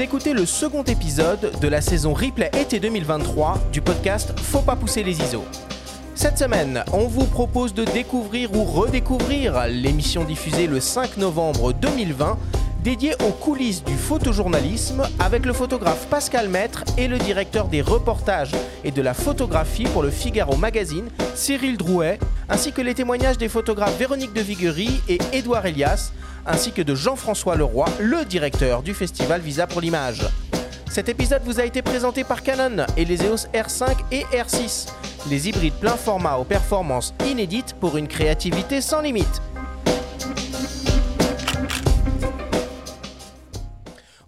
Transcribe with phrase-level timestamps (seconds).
[0.00, 5.02] Écoutez le second épisode de la saison replay été 2023 du podcast Faut pas pousser
[5.02, 5.44] les ISO.
[6.14, 12.38] Cette semaine, on vous propose de découvrir ou redécouvrir l'émission diffusée le 5 novembre 2020
[12.82, 18.52] dédiée aux coulisses du photojournalisme avec le photographe Pascal Maître et le directeur des reportages
[18.84, 23.50] et de la photographie pour le Figaro Magazine, Cyril Drouet, ainsi que les témoignages des
[23.50, 26.12] photographes Véronique de Viguerie et Édouard Elias,
[26.46, 30.26] ainsi que de Jean-François Leroy, le directeur du festival Visa pour l'image.
[30.90, 34.88] Cet épisode vous a été présenté par Canon et les EOS R5 et R6,
[35.28, 39.40] les hybrides plein format aux performances inédites pour une créativité sans limite.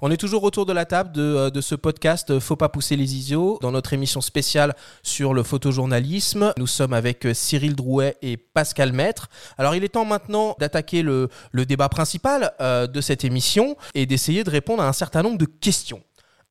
[0.05, 2.97] On est toujours autour de la table de, euh, ce podcast euh, Faut pas pousser
[2.97, 4.75] les ISO dans notre émission spéciale
[5.05, 6.53] sur le photojournalisme.
[6.59, 9.29] Nous sommes avec euh, Cyril Drouet et Pascal Maître.
[9.59, 14.51] Alors il est temps maintenant d'attaquer le, débat principal de cette émission et d'essayer de
[14.51, 16.03] répondre à un certain nombre de questions.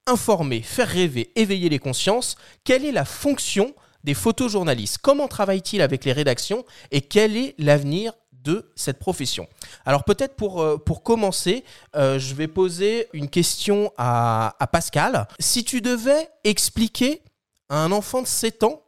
[0.07, 3.73] Informer, faire rêver, éveiller les consciences, quelle est la fonction
[4.05, 4.99] des photojournalistes?
[4.99, 9.47] Comment travaillent-ils avec les rédactions et quel est l'avenir de cette profession.
[9.85, 11.63] Alors peut-être pour, euh, pour commencer,
[11.95, 15.27] euh, je vais poser une question à, à, Pascal.
[15.39, 17.21] Si tu devais expliquer
[17.69, 18.81] à un enfant de 7 ans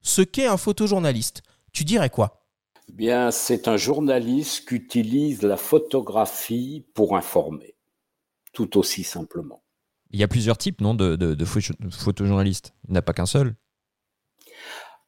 [0.00, 2.46] ce qu'est un photojournaliste, tu dirais quoi?
[2.88, 7.76] Eh Bien, c'est un journaliste qui utilise la photographie pour informer,
[8.52, 9.62] tout aussi simplement.
[10.12, 12.72] Il y a plusieurs types, non, de, de, de photojournalistes.
[12.88, 13.54] Il n'y en a pas qu'un seul.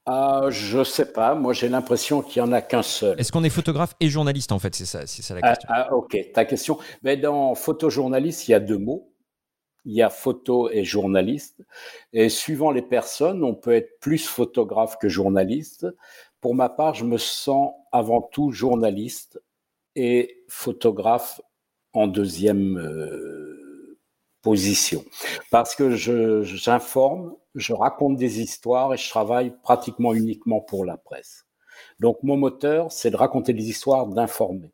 [0.08, 1.34] Euh, je sais pas.
[1.34, 3.18] Moi, j'ai l'impression qu'il y en a qu'un seul.
[3.20, 4.74] Est-ce qu'on est photographe et journaliste en fait?
[4.74, 5.68] C'est ça, c'est ça la question.
[5.72, 6.78] Ah, ah, ok, ta question.
[7.02, 9.12] Mais dans photojournaliste, il y a deux mots.
[9.84, 11.64] Il y a photo et journaliste.
[12.12, 15.86] Et suivant les personnes, on peut être plus photographe que journaliste.
[16.40, 19.40] Pour ma part, je me sens avant tout journaliste
[19.94, 21.40] et photographe
[21.92, 23.61] en deuxième euh,
[24.42, 25.04] position.
[25.50, 31.46] Parce que j'informe, je raconte des histoires et je travaille pratiquement uniquement pour la presse.
[32.00, 34.72] Donc mon moteur, c'est de raconter des histoires, d'informer.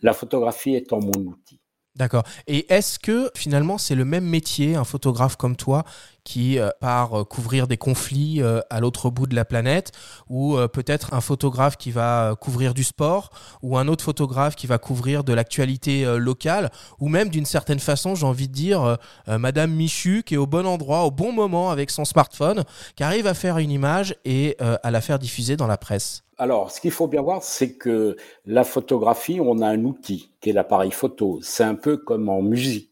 [0.00, 1.60] La photographie étant mon outil.
[1.94, 2.24] D'accord.
[2.46, 5.84] Et est-ce que finalement c'est le même métier, un photographe comme toi,
[6.24, 9.92] qui euh, part euh, couvrir des conflits euh, à l'autre bout de la planète,
[10.28, 13.30] ou peut-être un photographe qui va couvrir du sport,
[13.62, 18.14] ou un autre photographe qui va couvrir de l'actualité locale, ou même d'une certaine façon,
[18.14, 21.90] j'ai envie de dire, Madame Michu qui est au bon endroit, au bon moment avec
[21.90, 22.64] son smartphone,
[22.96, 26.72] qui arrive à faire une image et à la faire diffuser dans la presse alors,
[26.72, 28.16] ce qu'il faut bien voir, c'est que
[28.46, 31.38] la photographie, on a un outil qui est l'appareil photo.
[31.40, 32.91] C'est un peu comme en musique.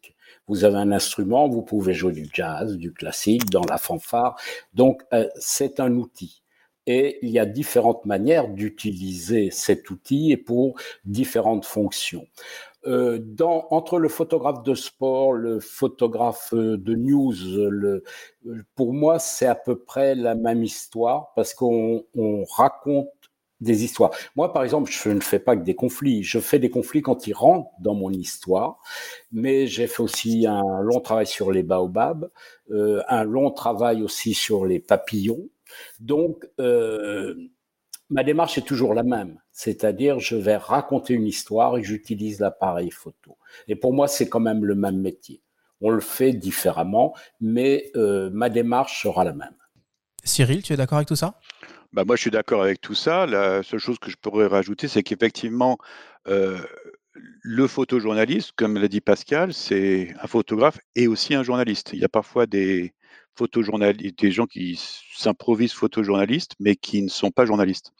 [0.50, 4.36] Vous avez un instrument, vous pouvez jouer du jazz, du classique, dans la fanfare.
[4.74, 6.42] Donc, euh, c'est un outil.
[6.88, 10.74] Et il y a différentes manières d'utiliser cet outil et pour
[11.04, 12.26] différentes fonctions.
[12.86, 17.32] Euh, entre le photographe de sport, le photographe de news,
[18.74, 23.10] pour moi, c'est à peu près la même histoire parce qu'on on raconte
[23.60, 24.10] des histoires.
[24.37, 26.22] Moi, par exemple, je ne fais pas que des conflits.
[26.22, 28.78] Je fais des conflits quand ils rentrent dans mon histoire,
[29.32, 32.31] mais j'ai fait aussi un long travail sur les baobabs,
[32.71, 35.48] euh, un long travail aussi sur les papillons.
[36.00, 37.34] Donc, euh,
[38.09, 42.91] ma démarche est toujours la même, c'est-à-dire je vais raconter une histoire et j'utilise l'appareil
[42.91, 43.37] photo.
[43.69, 45.42] Et pour moi, c'est quand même le même métier.
[45.81, 49.54] On le fait différemment, mais euh, ma démarche sera la même.
[50.25, 51.38] Cyril, tu es d'accord avec tout ça?
[51.92, 53.26] Bah moi, je suis d'accord avec tout ça.
[53.26, 55.78] La seule chose que je pourrais rajouter, c'est qu'effectivement,
[56.24, 61.90] le photojournaliste, comme l'a dit Pascal, c'est un photographe et aussi un journaliste.
[61.92, 62.94] Il y a parfois des
[63.36, 64.80] photojournalistes, des gens qui
[65.14, 67.92] s'improvisent photojournalistes, mais qui ne sont pas journalistes.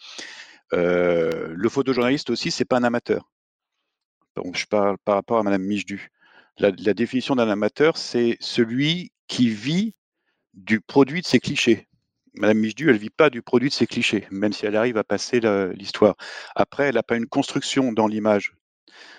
[0.73, 3.29] Le photojournaliste aussi, c'est pas un amateur.
[4.37, 6.11] Bon, je parle par rapport à Madame Michdu.
[6.59, 9.95] La définition d'un amateur, c'est celui qui vit
[10.55, 11.89] du produit de ses clichés.
[12.41, 15.05] Madame Michdu, elle vit pas du produit de ses clichés, même si elle arrive à
[15.05, 15.41] passer
[15.75, 16.17] l'histoire.
[16.57, 18.57] Après, elle n'a pas une construction dans l'image.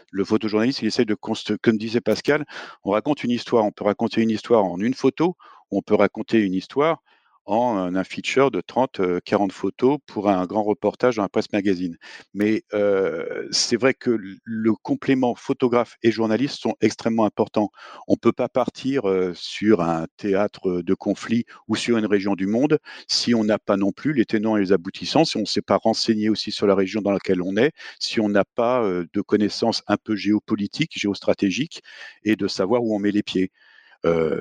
[0.09, 2.45] Le photojournaliste, il essaie de construire, comme disait Pascal,
[2.83, 3.63] on raconte une histoire.
[3.63, 5.37] On peut raconter une histoire en une photo,
[5.69, 7.03] on peut raconter une histoire
[7.45, 11.97] en un feature de 30, 40 photos pour un grand reportage dans la presse magazine.
[12.33, 17.71] Mais euh, c'est vrai que le complément photographe et journaliste sont extrêmement importants.
[18.07, 22.35] On ne peut pas partir euh, sur un théâtre de conflit ou sur une région
[22.35, 25.41] du monde si on n'a pas non plus les tenants et les aboutissants, si on
[25.41, 28.45] ne s'est pas renseigné aussi sur la région dans laquelle on est, si on n'a
[28.45, 31.81] pas euh, de connaissances un peu géopolitiques, géostratégiques
[32.23, 33.51] et de savoir où on met les pieds.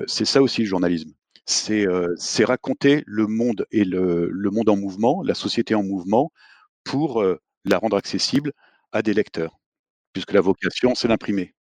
[0.07, 1.13] c'est ça aussi le journalisme
[1.45, 1.85] c'est
[2.43, 6.31] raconter le monde et le, monde en mouvement, la société en mouvement,
[6.83, 7.23] pour
[7.65, 8.53] la rendre accessible
[8.91, 9.59] à des lecteurs,
[10.13, 11.53] puisque la vocation, c'est l'imprimer.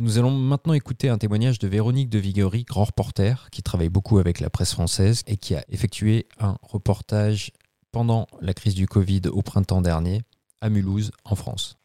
[0.00, 4.18] Nous allons maintenant écouter un témoignage de Véronique de Viguerie, grand reporter, qui travaille beaucoup
[4.18, 7.50] avec la presse française et qui a effectué un reportage
[7.90, 10.22] pendant la crise du Covid au printemps dernier
[10.60, 11.77] à Mulhouse, en France.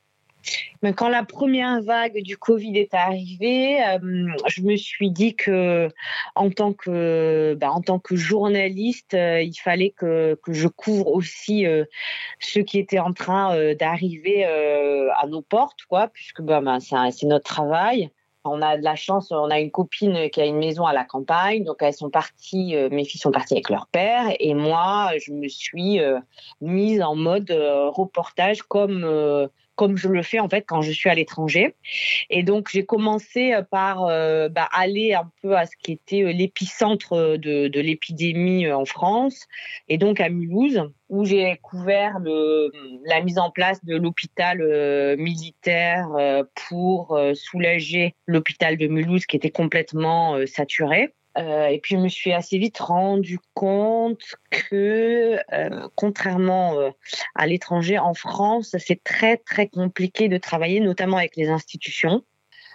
[0.95, 5.90] Quand la première vague du Covid est arrivée, euh, je me suis dit que
[6.36, 7.74] en tant que, bah,
[8.12, 11.86] journaliste, euh, il fallait que, je couvre aussi euh,
[12.40, 15.80] ce qui était en train d'arriver à nos portes,
[16.13, 18.10] puisque bah, bah c'est notre travail.
[18.45, 21.06] On a de la chance, on a une copine qui a une maison à la
[21.06, 25.31] campagne, donc elles sont parties, mes filles sont parties avec leur père, et moi, je
[25.31, 26.01] me suis
[26.60, 27.50] mise en mode
[27.95, 31.75] reportage comme comme je le fais en fait quand je suis à l'étranger.
[32.29, 36.23] Et donc j'ai commencé euh, par euh, bah, aller un peu à ce qui était
[36.23, 39.47] euh, l'épicentre de, l'épidémie en France,
[39.89, 42.17] et donc à Mulhouse, où j'ai couvert
[43.05, 44.59] la mise en place de l'hôpital
[45.17, 46.07] militaire
[46.67, 51.13] pour soulager l'hôpital de Mulhouse qui était complètement saturé.
[51.38, 56.91] Euh, et puis je me suis assez vite rendu compte que, euh, contrairement euh,
[57.33, 62.24] à l'étranger, en France, c'est très très compliqué de travailler, notamment avec les institutions.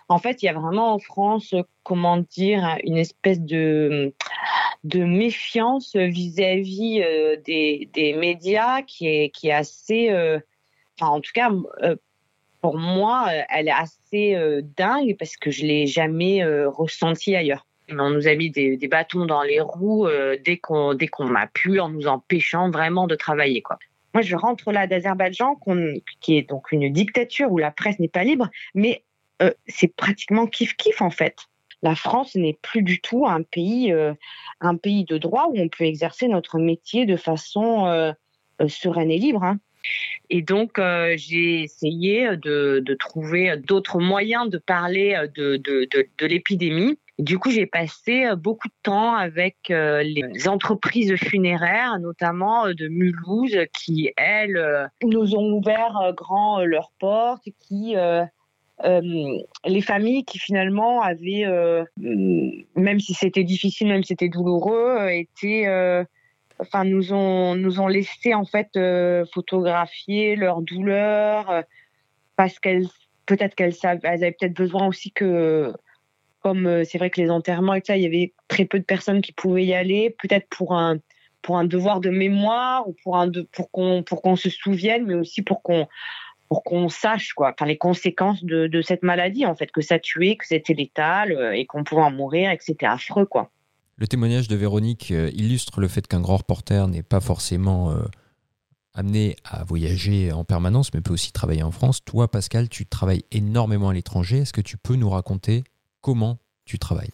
[0.08, 4.14] En fait, il y a vraiment en France, comment dire, une espèce de
[4.84, 7.04] méfiance vis-à-vis
[7.44, 10.10] des, médias qui est qui est assez,
[10.98, 11.50] enfin en tout cas
[12.62, 18.28] pour moi, elle est assez dingue parce que je l'ai jamais ressentie ailleurs on nous
[18.28, 21.88] a mis des, bâtons dans les roues euh, dès qu'on dès qu'on a pu, en
[21.88, 23.62] nous empêchant vraiment de travailler.
[23.62, 23.78] Quoi.
[24.14, 25.58] Moi, je rentre là d'Azerbaïdjan,
[26.20, 29.04] qui est donc une dictature où la presse n'est pas libre, mais
[29.42, 31.36] euh, c'est pratiquement kiff kiff en fait.
[31.82, 34.12] La France n'est plus du tout un pays euh,
[34.60, 38.14] un pays de droit où on peut exercer notre métier de façon
[38.66, 39.44] sereine et libre.
[39.44, 39.58] Hein.
[40.28, 40.80] Et donc,
[41.14, 47.38] j'ai essayé de, de trouver d'autres moyens de parler de, de, de, de l'épidémie du
[47.38, 52.86] coup, j'ai passé euh, beaucoup de temps avec euh, les entreprises funéraires, notamment euh, de
[52.88, 57.96] Mulhouse, qui, elles, nous ont ouvert grand leurs portes, qui...
[58.84, 61.44] les familles qui finalement avaient,
[61.96, 65.66] même si c'était difficile, même si c'était douloureux, étaient,
[66.60, 68.78] enfin nous ont nous ont laissé en fait
[69.32, 71.64] photographier leur douleur
[72.36, 72.86] parce qu'elles
[73.26, 75.72] peut-être qu'elles elles avaient peut-être besoin aussi que
[76.40, 78.84] comme euh, c'est vrai que les enterrements et ça, il y avait très peu de
[78.84, 80.98] personnes qui pouvaient y aller, peut-être pour un
[81.40, 85.06] pour un devoir de mémoire ou pour un de, pour qu'on pour qu'on se souvienne,
[85.06, 85.86] mais aussi pour qu'on
[86.48, 89.98] pour qu'on sache quoi, enfin les conséquences de, de cette maladie en fait, que ça
[89.98, 93.50] tuait, que c'était létal euh, et qu'on pouvait en mourir et que c'était affreux quoi.
[93.96, 97.94] Le témoignage de Véronique euh, illustre le fait qu'un grand reporter n'est pas forcément
[98.94, 102.04] amené à voyager en permanence, mais peut aussi travailler en France.
[102.04, 104.38] Toi, Pascal, tu travailles énormément à l'étranger.
[104.38, 105.62] Est-ce que tu peux nous raconter
[106.00, 107.12] comment tu travailles?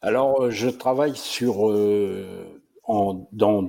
[0.00, 3.68] Alors, euh, je travaille sur, euh, en, dans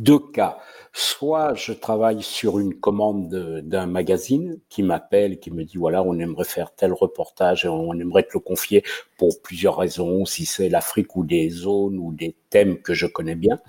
[0.00, 0.58] deux cas.
[0.92, 3.28] Soit je travaille sur une commande
[3.64, 7.92] d'un magazine qui m'appelle, qui me dit voilà, on aimerait faire tel reportage et on
[7.94, 8.82] aimerait te le confier
[9.18, 13.36] pour plusieurs raisons, si c'est l'Afrique ou des zones ou des thèmes que je connais
[13.36, 13.60] bien.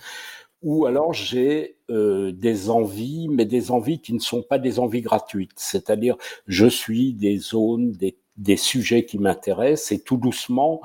[0.63, 5.01] Ou alors j'ai euh, des envies, mais des envies qui ne sont pas des envies
[5.01, 5.51] gratuites.
[5.55, 6.15] C'est-à-dire,
[6.47, 10.81] je suis des zones, des des sujets qui m'intéressent et tout doucement,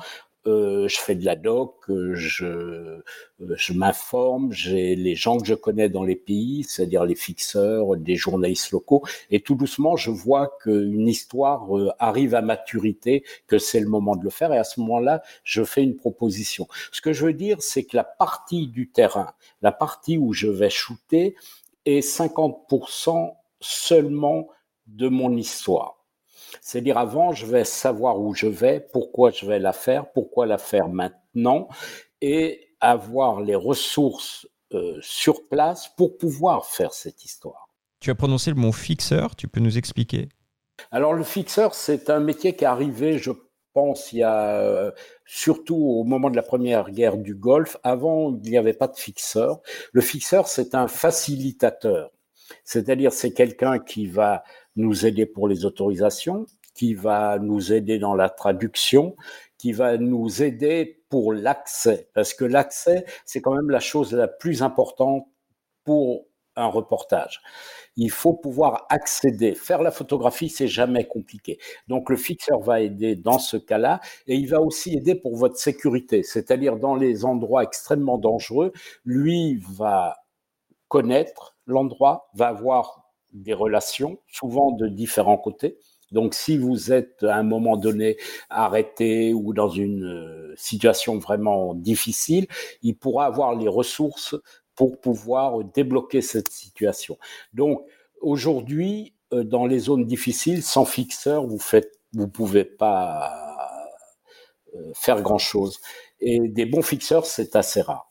[0.46, 3.02] euh, je fais de la doc, euh, je, euh,
[3.38, 8.16] je m'informe, j'ai les gens que je connais dans les pays, c'est-à-dire les fixeurs, des
[8.16, 13.88] journalistes locaux, et tout doucement, je vois qu'une histoire arrive à maturité, que c'est le
[13.88, 16.66] moment de le faire, et à ce moment-là, je fais une proposition.
[16.90, 20.48] Ce que je veux dire, c'est que la partie du terrain, la partie où je
[20.48, 21.36] vais shooter,
[21.84, 24.48] est 50% seulement
[24.86, 25.99] de mon histoire.
[26.60, 30.58] C'est-à-dire avant, je vais savoir où je vais, pourquoi je vais la faire, pourquoi la
[30.58, 31.68] faire maintenant,
[32.20, 37.68] et avoir les ressources euh, sur place pour pouvoir faire cette histoire.
[38.00, 40.28] Tu as prononcé le mot fixeur, tu peux nous expliquer?
[40.90, 43.32] Alors le fixeur, c'est un métier qui est arrivé, je
[43.72, 44.90] pense, il y a euh,
[45.26, 47.76] surtout au moment de la première guerre du Golfe.
[47.82, 49.60] Avant, il n'y avait pas de fixeur.
[49.92, 52.10] Le fixeur, c'est un facilitateur.
[52.64, 54.42] C'est-à-dire, c'est quelqu'un qui va
[54.80, 59.16] nous aider pour les autorisations, qui va nous aider dans la traduction,
[59.58, 64.28] qui va nous aider pour l'accès, parce que l'accès, c'est quand même la chose la
[64.28, 65.26] plus importante
[65.84, 67.40] pour un reportage.
[67.96, 69.54] Il faut pouvoir accéder.
[69.54, 71.58] Faire la photographie, c'est jamais compliqué.
[71.88, 75.56] Donc le fixeur va aider dans ce cas-là et il va aussi aider pour votre
[75.56, 78.72] sécurité, c'est-à-dire dans les endroits extrêmement dangereux,
[79.04, 80.16] lui va
[80.88, 82.99] connaître l'endroit, va avoir
[83.32, 85.78] des relations, souvent de différents côtés,
[86.12, 88.16] Donc, si vous êtes à un moment donné
[88.50, 92.46] arrêté ou dans une euh, situation vraiment difficile,
[92.82, 94.34] il pourra avoir les ressources
[94.74, 97.16] pour pouvoir débloquer cette situation.
[97.54, 97.84] Donc,
[98.20, 103.30] aujourd'hui, euh, dans les zones difficiles, sans fixeur, vous faites, vous pouvez pas
[104.74, 105.80] euh, faire grand chose.
[106.20, 108.09] Et des bons fixeurs, c'est assez rare.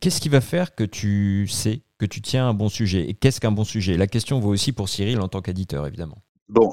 [0.00, 3.40] Qu'est-ce qui va faire que tu sais que tu tiens un bon sujet Et qu'est-ce
[3.40, 6.22] qu'un bon sujet La question vaut aussi pour Cyril en tant qu'éditeur, évidemment.
[6.48, 6.72] Bon,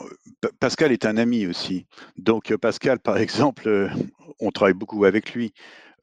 [0.60, 1.86] Pascal est un ami aussi.
[2.18, 3.90] Donc Pascal, par exemple, euh,
[4.40, 5.54] on travaille beaucoup avec lui.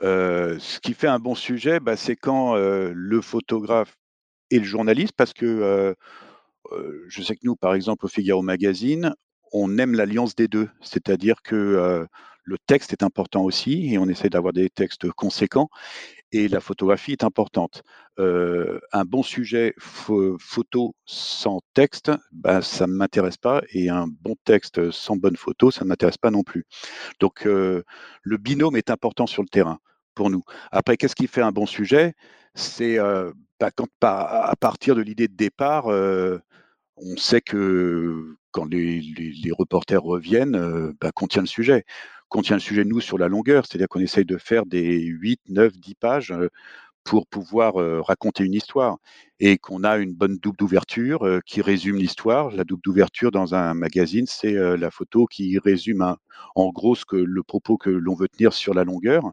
[0.02, 3.96] Euh, ce qui fait un bon sujet, bah, c'est quand euh, le photographe
[4.50, 5.94] et le journaliste, parce que
[7.08, 9.14] je sais que nous, par exemple, au Figaro Magazine,
[9.52, 10.68] on aime l'alliance des deux.
[10.80, 12.06] C'est-à-dire que
[12.44, 15.68] le texte est important aussi et on essaie d'avoir des textes conséquents
[16.34, 17.84] et la photographie est importante.
[18.18, 24.34] Euh, un bon sujet photo sans texte, ben, ça ne m'intéresse pas, et un bon
[24.44, 26.66] texte sans bonne photo, ça ne m'intéresse pas non plus.
[27.20, 27.84] Donc euh,
[28.22, 29.78] le binôme est important sur le terrain
[30.16, 30.42] pour nous.
[30.72, 32.14] Après, qu'est-ce qui fait un bon sujet?
[32.56, 33.30] C'est euh,
[33.76, 39.02] quand, à partir de l'idée de départ, on sait que quand les,
[39.56, 41.84] reporters reviennent, bah, qu'on tient le sujet
[42.42, 45.72] tient le sujet, nous, sur la longueur, c'est-à-dire qu'on essaye de faire des 8, 9,
[45.78, 46.34] 10 pages
[47.04, 47.74] pour pouvoir
[48.04, 48.96] raconter une histoire
[49.38, 52.50] et qu'on a une bonne double d'ouverture qui résume l'histoire.
[52.50, 56.16] La double d'ouverture dans un magazine, c'est la photo qui résume
[56.54, 59.24] en gros ce que, le propos que l'on veut tenir sur la longueur.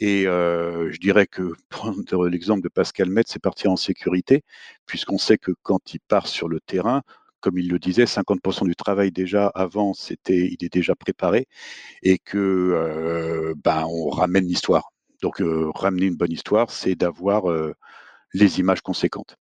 [0.00, 4.42] Et je dirais que prendre l'exemple de Pascal Metz, c'est partir en sécurité,
[4.86, 7.02] puisqu'on sait que quand il part sur le terrain,
[7.42, 11.46] comme il le disait, 50% du travail déjà avant, c'était, il est déjà préparé
[12.02, 14.92] et que euh, ben, on ramène l'histoire.
[15.20, 17.74] Donc euh, ramener une bonne histoire, c'est d'avoir euh,
[18.32, 19.36] les images conséquentes.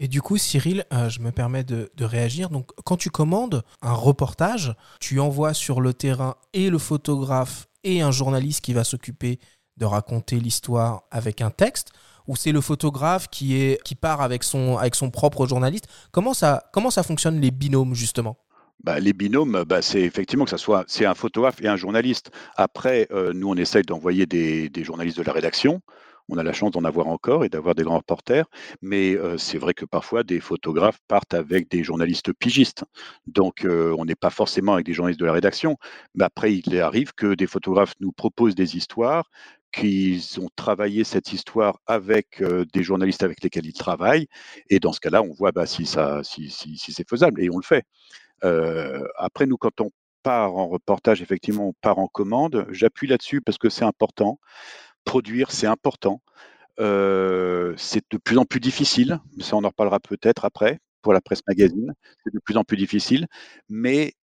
[0.00, 2.50] Et du coup, Cyril, je me permets de, de, réagir.
[2.50, 8.00] Donc, quand tu commandes un reportage, tu envoies sur le terrain et le photographe et
[8.00, 9.40] un journaliste qui va s'occuper
[9.76, 11.90] de raconter l'histoire avec un texte
[12.28, 16.34] ou c'est le photographe qui, est, qui part avec son, avec son propre journaliste comment
[16.34, 18.36] ça, comment ça fonctionne les binômes justement?
[18.84, 22.30] Bah, les binômes, bah, c'est effectivement que ça soit c'est un photographe et un journaliste.
[22.56, 25.80] Après, euh, nous, on essaye d'envoyer des, des, journalistes de la rédaction.
[26.28, 28.46] On a la chance d'en avoir encore et d'avoir des grands reporters,
[28.82, 32.84] mais euh, c'est vrai que parfois des photographes partent avec des journalistes pigistes.
[33.26, 35.76] Donc, euh, on n'est pas forcément avec des journalistes de la rédaction.
[36.14, 39.30] Mais après, il arrive que des photographes nous proposent des histoires
[39.72, 42.42] qu'ils ont travaillé cette histoire avec
[42.72, 44.26] des journalistes avec lesquels ils travaillent.
[44.70, 47.84] Et dans ce cas-là, on voit bah, si c'est faisable et on le fait.
[49.18, 49.90] après, nous, quand on
[50.22, 52.66] part en reportage, effectivement, on part en commande.
[52.70, 54.38] J'appuie là-dessus parce que c'est important.
[55.08, 56.20] Produire, c'est important.
[56.78, 61.42] c'est de plus en plus difficile, ça on en reparlera peut-être après pour la presse
[61.46, 63.26] magazine, c'est de plus en plus difficile,
[63.68, 64.14] mais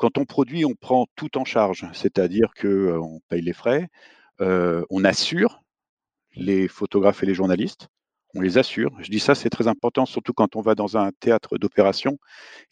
[0.00, 3.88] quand on produit, on prend tout en charge, c'est-à-dire qu'on paye les frais,
[4.40, 5.62] euh, on assure
[6.34, 7.88] les photographes et les journalistes.
[8.34, 8.96] On les assure.
[9.00, 12.16] Je dis ça, c'est très important, surtout quand on va dans un théâtre d'opération.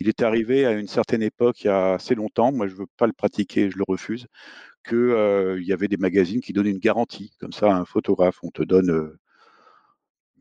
[0.01, 2.79] Il est arrivé à une certaine époque, il y a assez longtemps, moi je ne
[2.79, 4.27] veux pas le pratiquer, je le refuse,
[4.89, 7.33] qu'il euh, y avait des magazines qui donnaient une garantie.
[7.41, 9.19] Comme ça, un photographe, on te donne euh,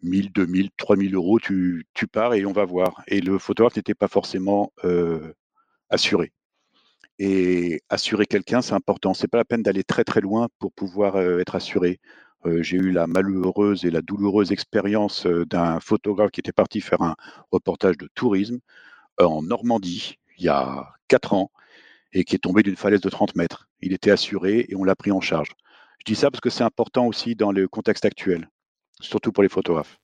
[0.04, 3.04] 1000, 2000, 3000 euros, tu, pars et on va voir.
[3.08, 4.72] Et le photographe n'était pas forcément
[5.90, 6.32] assuré.
[7.20, 9.14] Et assurer quelqu'un, c'est important.
[9.14, 12.00] C'est pas la peine d'aller très très loin pour pouvoir être assuré.
[12.46, 17.16] J'ai eu la malheureuse et la douloureuse expérience d'un photographe qui était parti faire un
[17.52, 18.60] reportage de tourisme
[19.20, 21.52] en Normandie il y a quatre ans
[22.14, 23.68] et qui est tombé d'une falaise de 30 mètres.
[23.82, 25.50] Il était assuré et on l'a pris en charge.
[26.00, 28.50] Je dis ça parce que c'est important aussi dans le contexte actuel,
[29.02, 30.00] surtout pour les photographes.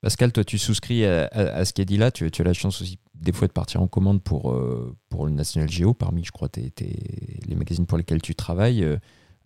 [0.00, 2.10] Pascal, toi, tu souscris à, ce qui est dit là.
[2.10, 5.32] Tu, as la chance aussi des fois de partir en commande pour, euh, pour le
[5.32, 8.82] National Geo, parmi, je crois, les magazines pour lesquels tu travailles.
[8.82, 8.96] Euh,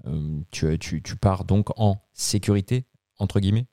[0.06, 2.86] euh, tu, tu, tu, pars donc en sécurité,
[3.18, 3.66] entre guillemets?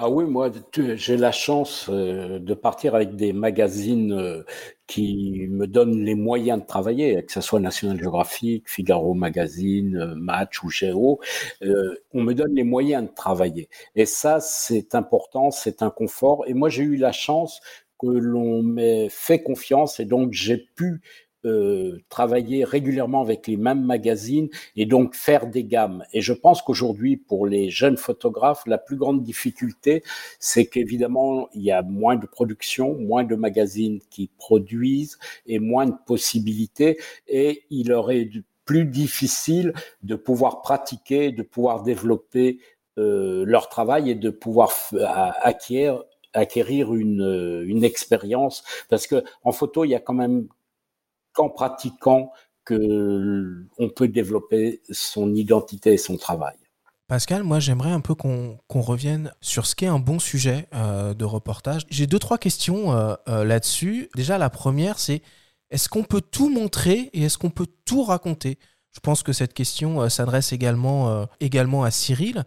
[0.00, 0.50] Ah oui, moi,
[0.94, 4.44] j'ai la chance de partir avec des magazines
[4.86, 10.62] qui me donnent les moyens de travailler, que ce soit National Geographic, Figaro Magazine, Match
[10.62, 11.18] ou Géo.
[12.14, 13.68] on me donne les moyens de travailler.
[13.96, 16.44] Et ça, c'est important, c'est un confort.
[16.46, 17.60] Et moi, j'ai eu la chance
[17.98, 21.00] que l'on m'ait fait confiance et donc j'ai pu
[21.48, 26.04] euh, travailler régulièrement avec les mêmes magazines et donc faire des gammes.
[26.12, 30.02] Et je pense qu'aujourd'hui, pour les jeunes photographes, la plus grande difficulté,
[30.38, 35.86] c'est qu'évidemment, il y a moins de production, moins de magazines qui produisent et moins
[35.86, 36.98] de possibilités.
[37.28, 38.28] Et il aurait
[38.64, 42.58] plus difficile de pouvoir pratiquer, de pouvoir développer
[42.98, 44.72] euh, leur travail et de pouvoir
[45.42, 46.02] acquérir
[46.34, 50.46] acquérir une, une expérience, parce que en photo, il y a quand même
[51.32, 52.32] qu'en pratiquant
[52.70, 56.56] on peut développer son identité et son travail.
[57.06, 61.24] Pascal, moi j'aimerais un peu qu'on revienne sur ce qu'est un bon sujet euh, de
[61.24, 61.86] reportage.
[61.88, 64.10] J'ai deux, trois questions euh, euh, là-dessus.
[64.14, 65.22] Déjà, la première, c'est
[65.70, 68.58] est-ce qu'on peut tout montrer et est-ce qu'on peut tout raconter?
[68.92, 72.44] Je pense que cette question s'adresse également, également à Cyril.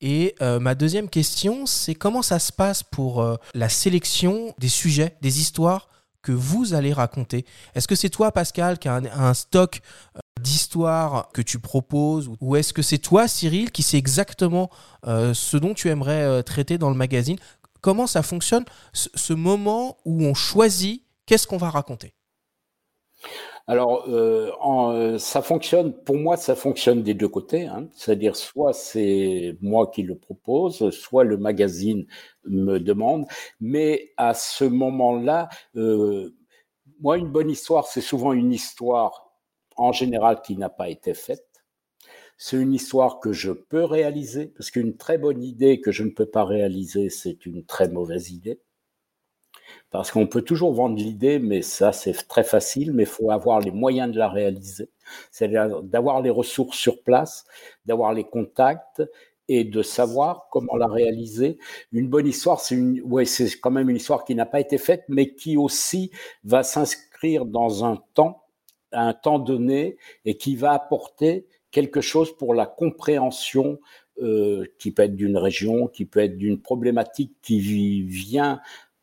[0.00, 3.24] Et ma deuxième question, c'est comment ça se passe pour
[3.54, 5.88] la sélection des sujets, des histoires
[6.24, 7.44] que vous allez raconter.
[7.74, 9.82] Est-ce que c'est toi, Pascal, qui a un, stock
[10.16, 14.70] euh, d'histoires que tu proposes Ou est-ce que c'est toi, Cyril, qui sait exactement
[15.06, 17.36] euh, ce dont tu aimerais euh, traiter dans le magazine?
[17.82, 18.64] Comment ça fonctionne,
[18.94, 22.14] ce moment où on choisit qu'est-ce qu'on va raconter?
[23.66, 27.66] Alors, euh, euh, ça fonctionne, pour moi, ça fonctionne des deux côtés.
[27.66, 27.88] Hein.
[27.92, 32.06] C'est-à-dire, soit c'est moi qui le propose, soit le magazine
[32.44, 33.26] me demande.
[33.60, 36.34] Mais à ce moment-là, euh,
[37.00, 39.32] moi, une bonne histoire, c'est souvent une histoire,
[39.76, 41.46] en général, qui n'a pas été faite.
[42.36, 46.10] C'est une histoire que je peux réaliser, parce qu'une très bonne idée que je ne
[46.10, 48.60] peux pas réaliser, c'est une très mauvaise idée.
[49.90, 53.60] Parce qu'on peut toujours vendre l'idée, mais ça c'est très facile, mais il faut avoir
[53.60, 54.90] les moyens de la réaliser.
[55.30, 57.44] C'est-à-dire d'avoir les ressources sur place,
[57.86, 59.02] d'avoir les contacts
[59.48, 61.58] et de savoir comment la réaliser.
[61.92, 62.76] Une bonne histoire, c'est
[63.60, 66.10] quand même une histoire qui n'a pas été faite, mais qui aussi
[66.44, 68.44] va s'inscrire dans un temps,
[68.92, 73.80] un temps donné, et qui va apporter quelque chose pour la compréhension
[74.22, 77.60] euh, qui peut être d'une région, qui peut être d'une problématique qui
[78.02, 78.60] vient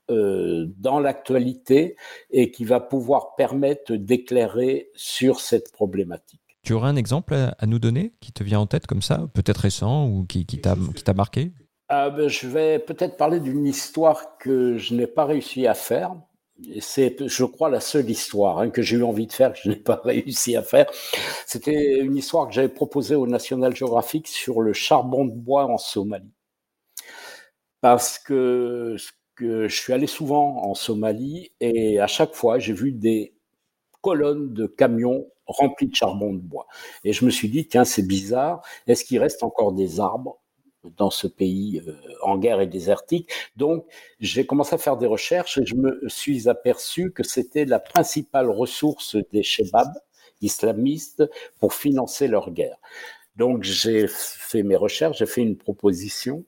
[0.09, 1.95] dans l'actualité
[2.31, 6.41] et qui va pouvoir permettre d'éclairer sur cette problématique.
[6.63, 9.59] Tu aurais un exemple à, nous donner qui te vient en tête comme ça, peut-être
[9.59, 10.75] récent ou qui, qui t'a
[11.13, 11.53] marqué?
[11.93, 16.15] Ah ben, Je vais peut-être parler d'une histoire que je n'ai pas réussi à faire.
[16.79, 19.69] C'est, je crois, la seule histoire hein, que j'ai eu envie de faire, que je
[19.69, 20.85] n'ai pas réussi à faire.
[21.45, 25.77] C'était une histoire que j'avais proposée au National Geographic sur le charbon de bois en
[25.77, 26.31] Somalie.
[27.81, 28.95] Parce que
[29.41, 33.33] je suis allé souvent en Somalie et à chaque fois, j'ai vu des
[34.01, 36.67] colonnes de camions remplis de charbon de bois.
[37.03, 40.39] Et je me suis dit, tiens, c'est bizarre, est-ce qu'il reste encore des arbres
[40.97, 43.29] dans ce pays euh, en guerre et désertique?
[43.55, 43.85] Donc,
[44.19, 48.49] j'ai commencé à faire des recherches et je me suis aperçu que c'était la principale
[48.49, 49.97] ressource des Shebabs
[50.41, 51.23] islamistes
[51.59, 52.77] pour financer leur guerre.
[53.35, 56.45] Donc, j'ai fait mes recherches, j'ai fait une proposition.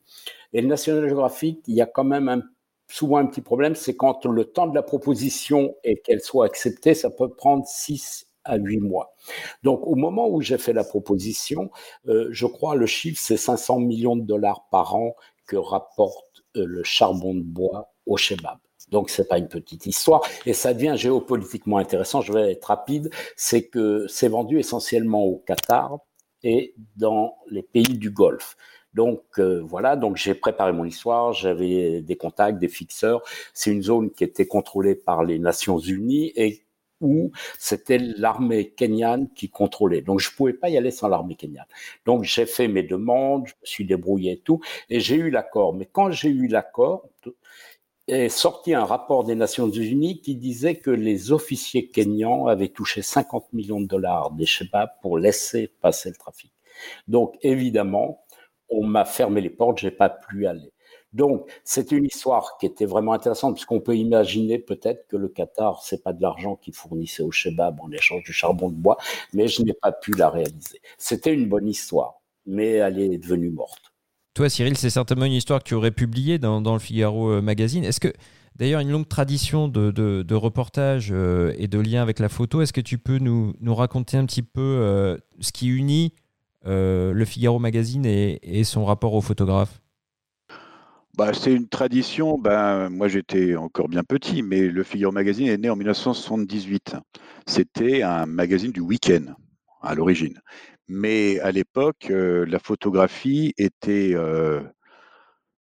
[0.53, 2.41] Et le National Geographic, il y a quand même un
[2.87, 6.93] souvent un petit problème, c'est quand le temps de la proposition et qu'elle soit acceptée,
[6.93, 9.15] ça peut prendre 6 à 8 mois.
[9.63, 11.71] Donc au moment où j'ai fait la proposition,
[12.07, 15.15] euh, je crois le chiffre c'est 500 millions de dollars par an
[15.47, 18.57] que rapporte euh, le charbon de bois au Shebab.
[18.89, 22.21] Donc c'est pas une petite histoire et ça devient géopolitiquement intéressant.
[22.21, 23.09] Je vais être rapide.
[23.37, 25.99] C'est que c'est vendu essentiellement au Qatar
[26.43, 28.55] et dans les pays du Golfe.
[28.93, 33.21] Donc euh, voilà, donc j'ai préparé mon histoire, j'avais des contacts, des fixeurs.
[33.53, 36.63] C'est une zone qui était contrôlée par les Nations Unies et
[37.01, 40.01] où c'était l'armée kenyane qui contrôlait.
[40.01, 41.65] Donc je pouvais pas y aller sans l'armée kenyane.
[42.05, 45.73] Donc j'ai fait mes demandes, je me suis débrouillé et tout, et j'ai eu l'accord.
[45.73, 47.09] Mais quand j'ai eu l'accord,
[48.07, 53.01] est sorti un rapport des Nations Unies qui disait que les officiers kenyans avaient touché
[53.01, 56.51] 50 millions de dollars des Shebabs pour laisser passer le trafic.
[57.07, 58.22] Donc évidemment,
[58.73, 60.71] on m'a fermé les portes, j'ai pas pu aller.
[61.13, 65.83] Donc, c'est une histoire qui était vraiment intéressante, puisqu'on peut imaginer peut-être que le Qatar,
[65.83, 68.97] c'est pas de l'argent qu'il fournissait au Shebab en échange du charbon de bois,
[69.31, 70.81] mais je n'ai pas pu la réaliser.
[70.97, 72.15] C'était une bonne histoire,
[72.47, 73.93] mais elle est devenue morte.
[74.33, 77.83] Toi, Cyril, c'est certainement une histoire que tu aurais publiée dans, le Figaro euh, Magazine.
[77.83, 78.11] Est-ce que,
[78.55, 82.81] d'ailleurs, une longue tradition de, reportage euh, et de lien avec la photo, est-ce que
[82.81, 86.13] tu peux nous, raconter un petit peu euh, ce qui unit
[86.65, 89.81] le Figaro Magazine et, son rapport au photographe
[91.17, 92.37] bah, C'est une tradition.
[92.37, 96.95] Ben, moi, j'étais encore bien petit, mais le Figaro Magazine est né en 1978.
[97.45, 99.35] C'était un magazine du week-end
[99.81, 100.39] à l'origine.
[100.87, 104.61] Mais à l'époque, euh, la photographie était, euh,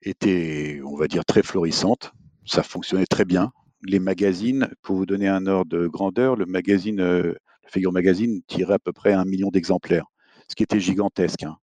[0.02, 2.12] était, on va dire, très florissante.
[2.44, 3.52] Ça fonctionnait très bien.
[3.82, 8.74] Les magazines, pour vous donner un ordre de grandeur, le magazine, le Figaro Magazine tirait
[8.74, 10.06] à peu près un million d'exemplaires
[10.48, 11.44] ce qui était gigantesque.
[11.44, 11.58] Hein.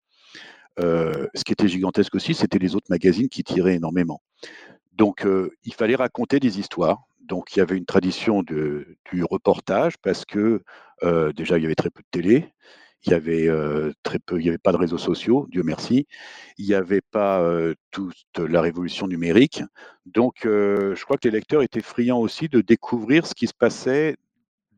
[0.80, 4.22] Euh, ce qui était gigantesque aussi, c'était les autres magazines qui tiraient énormément.
[4.92, 7.02] Donc, euh, il fallait raconter des histoires.
[7.20, 10.62] Donc, il y avait une tradition du reportage parce que
[11.02, 12.52] euh, déjà, il y avait très peu de télé.
[13.04, 13.48] il y avait
[14.02, 16.06] très peu, il n'y avait pas de réseaux sociaux, Dieu merci.
[16.58, 17.44] Il n'y avait pas
[17.90, 19.62] toute la révolution numérique.
[20.06, 24.16] Donc, je crois que les lecteurs étaient friands aussi de découvrir ce qui se passait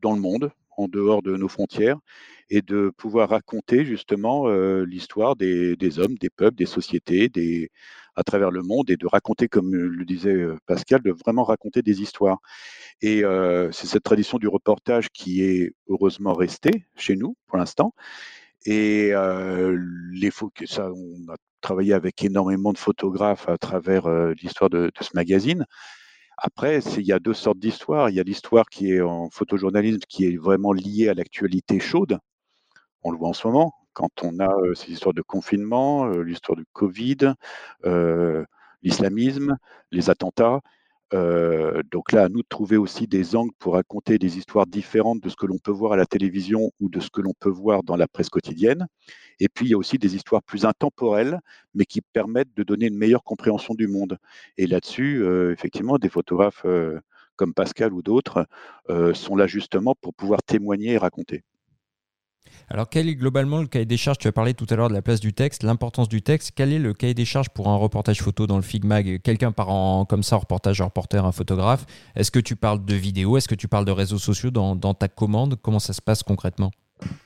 [0.01, 1.97] dans le monde, en dehors de nos frontières,
[2.49, 4.47] et de pouvoir raconter justement
[4.83, 7.31] l'histoire des, hommes, des peuples, des sociétés,
[8.15, 12.01] à travers le monde, et de raconter, comme le disait Pascal, de vraiment raconter des
[12.01, 12.39] histoires.
[13.01, 13.23] Et
[13.71, 17.93] c'est cette tradition du reportage qui est heureusement restée chez nous pour l'instant.
[18.65, 19.11] Et
[20.13, 20.31] les
[20.65, 25.65] ça, on a travaillé avec énormément de photographes à travers l'histoire de, ce magazine.
[26.37, 28.09] Après, il y a deux sortes d'histoires.
[28.09, 32.19] Il y a l'histoire qui est en photojournalisme, qui est vraiment liée à l'actualité chaude.
[33.03, 36.65] On le voit en ce moment, quand on a ces histoires de confinement, l'histoire du
[36.73, 37.33] Covid,
[38.83, 39.57] l'islamisme,
[39.91, 40.59] les attentats.
[41.11, 45.29] Donc là, à nous de trouver aussi des angles pour raconter des histoires différentes de
[45.29, 47.83] ce que l'on peut voir à la télévision ou de ce que l'on peut voir
[47.83, 48.87] dans la presse quotidienne.
[49.39, 51.39] Et puis, il y a aussi des histoires plus intemporelles,
[51.73, 54.17] mais qui permettent de donner une meilleure compréhension du monde.
[54.57, 56.65] Et là-dessus, effectivement, des photographes
[57.35, 58.47] comme Pascal ou d'autres
[59.13, 61.43] sont là justement pour pouvoir témoigner et raconter.
[62.69, 64.17] Alors, quel est globalement le cahier des charges?
[64.17, 66.51] Tu as parlé tout à l'heure de la place du texte, l'importance du texte.
[66.55, 69.21] Quel est le cahier des charges pour un reportage photo dans le Figmag?
[69.21, 71.85] Quelqu'un part en, comme ça, reportage, un reporter, un photographe.
[72.15, 73.37] Est-ce que tu parles de vidéo?
[73.37, 75.57] Est-ce que tu parles de réseaux sociaux dans, ta commande?
[75.61, 76.71] Comment ça se passe concrètement?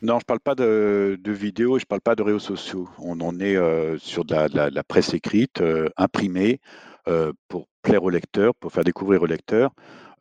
[0.01, 2.89] Non, je ne parle pas de, vidéo, je ne parle pas de réseaux sociaux.
[2.97, 6.59] On en est euh, sur de la, presse écrite, euh, imprimée,
[7.07, 9.71] euh, pour plaire au lecteur, pour faire découvrir au lecteur.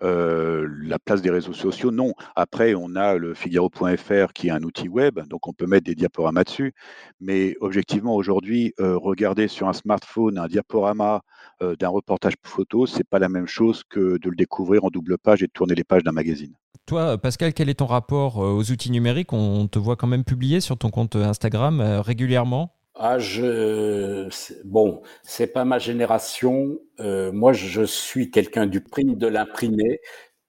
[0.03, 2.13] Euh, la place des réseaux sociaux, non.
[2.37, 5.95] Après, on a le Figaro.fr qui est un outil web, donc on peut mettre des
[5.95, 6.75] diaporamas dessus.
[7.21, 11.23] Mais objectivement, aujourd'hui, euh, regarder sur un smartphone un diaporama
[11.63, 15.19] euh, d'un reportage photo, c'est pas la même chose que de le découvrir en double
[15.19, 16.55] page et de tourner les pages d'un magazine.
[16.87, 19.33] Toi, Pascal, quel est ton rapport aux outils numériques?
[19.33, 22.78] On te voit quand même publier sur ton compte Instagram régulièrement?
[23.01, 24.29] Ah, je,
[24.65, 26.79] bon, c'est pas ma génération.
[26.99, 30.01] Euh, moi, je suis quelqu'un du prime de l'imprimé.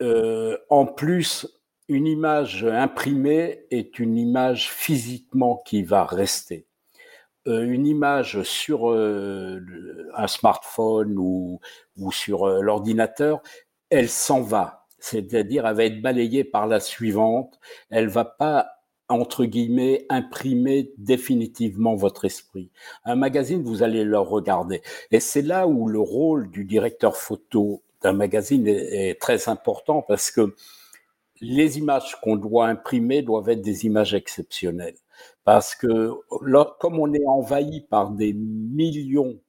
[0.02, 1.48] Euh, en plus,
[1.90, 6.66] une image imprimée est une image physiquement qui va rester.
[7.48, 11.60] Euh, une image sur un smartphone ou,
[11.98, 13.42] ou sur l'ordinateur,
[13.92, 14.88] elle s'en va.
[15.00, 17.60] C'est-à-dire, elle va être balayée par la suivante.
[17.92, 18.79] Elle va pas
[19.10, 22.70] entre guillemets, imprimer définitivement votre esprit.
[23.04, 24.82] Un magazine, vous allez le regarder.
[25.12, 30.32] Et c'est là où le rôle du directeur photo d'un magazine est, très important parce
[30.32, 30.56] que
[31.42, 34.98] les images qu'on doit imprimer doivent être des images exceptionnelles.
[35.44, 36.12] Parce que
[36.80, 39.40] comme on est envahi par des millions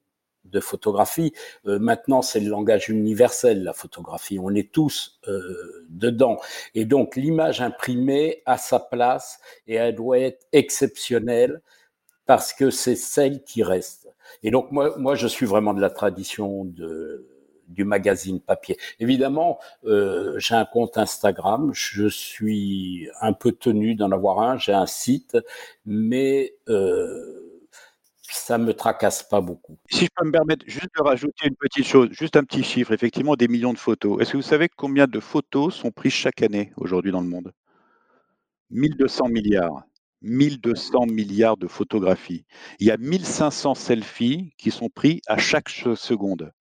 [0.51, 1.33] de photographie.
[1.65, 4.39] Euh, maintenant, c'est le langage universel, la photographie.
[4.39, 6.37] On est tous euh, dedans.
[6.75, 11.61] Et donc, l'image imprimée a sa place et elle doit être exceptionnelle
[12.25, 14.07] parce que c'est celle qui reste.
[14.43, 17.27] Et donc, moi, moi, je suis vraiment de la tradition de,
[17.71, 18.77] du magazine papier.
[18.99, 24.73] Évidemment, euh, j'ai un compte Instagram, je suis un peu tenu d'en avoir un, j'ai
[24.73, 25.37] un site,
[25.85, 27.40] mais euh,
[28.33, 29.77] ça me tracasse pas beaucoup.
[29.89, 32.91] Si je peux me permettre juste de rajouter une petite chose, juste un petit chiffre,
[32.91, 34.21] effectivement, des millions de photos.
[34.21, 37.53] Est-ce que vous savez combien de photos sont prises chaque année aujourd'hui dans le monde?
[38.69, 39.83] 1200 milliards.
[40.21, 42.45] 1200 milliards de photographies.
[42.79, 46.51] Il y a 1500 selfies qui sont pris à chaque seconde.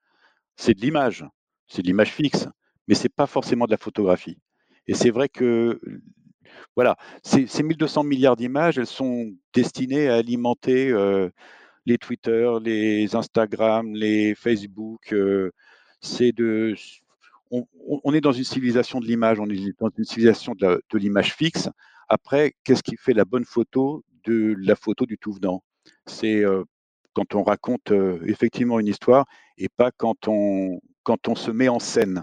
[0.56, 1.24] C'est de l'image,
[1.68, 2.48] c'est de l'image fixe,
[2.88, 4.38] mais c'est pas forcément de la photographie.
[4.86, 5.80] Et c'est vrai que
[6.74, 11.30] voilà, ces, 1200 milliards d'images, elles sont destinées à alimenter euh,
[11.86, 15.12] les Twitter, les Instagram, les Facebook.
[15.12, 15.50] Euh,
[16.00, 16.74] c'est de,
[17.50, 21.68] on, est dans une civilisation de l'image, on est dans une civilisation de l'image fixe.
[22.08, 25.62] Après, qu'est-ce qui fait la bonne photo de la photo du tout venant?
[26.06, 26.64] C'est euh,
[27.12, 29.26] quand on raconte euh, effectivement une histoire
[29.58, 32.22] et pas quand on, quand on se met en scène.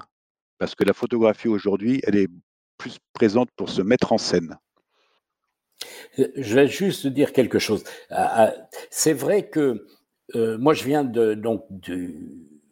[0.57, 2.29] Parce que la photographie aujourd'hui, elle est
[2.77, 4.57] plus présente pour se mettre en scène.
[6.17, 7.83] Je vais juste dire quelque chose.
[8.09, 8.53] Ah, ah,
[8.89, 9.85] c'est vrai que
[10.35, 12.13] euh, moi, je viens de, donc de